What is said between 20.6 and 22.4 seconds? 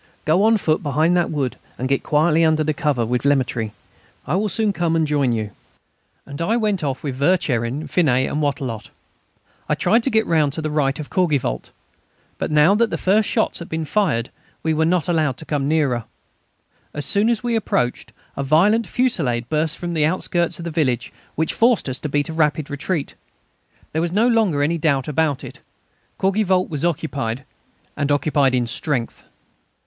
the village, which forced us to beat a